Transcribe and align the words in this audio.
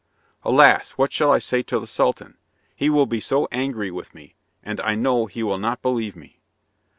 "Alas! 0.41 0.93
what 0.93 1.13
shall 1.13 1.31
I 1.31 1.37
say 1.37 1.61
to 1.61 1.79
the 1.79 1.85
Sultan? 1.85 2.39
He 2.75 2.89
will 2.89 3.05
be 3.05 3.19
so 3.19 3.47
angry 3.51 3.91
with 3.91 4.15
me, 4.15 4.33
and 4.63 4.81
I 4.81 4.95
know 4.95 5.27
he 5.27 5.43
will 5.43 5.59
not 5.59 5.83
believe 5.83 6.15
me!" 6.15 6.39